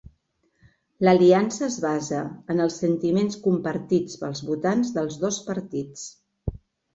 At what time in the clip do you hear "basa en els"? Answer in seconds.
1.83-2.77